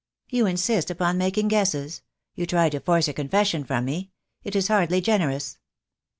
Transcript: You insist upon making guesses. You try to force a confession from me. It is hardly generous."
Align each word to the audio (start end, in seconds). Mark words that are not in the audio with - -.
You 0.31 0.47
insist 0.47 0.89
upon 0.89 1.19
making 1.19 1.49
guesses. 1.49 2.01
You 2.33 2.47
try 2.47 2.69
to 2.69 2.79
force 2.79 3.07
a 3.07 3.13
confession 3.13 3.63
from 3.63 3.85
me. 3.85 4.09
It 4.43 4.55
is 4.55 4.67
hardly 4.67 4.99
generous." 4.99 5.59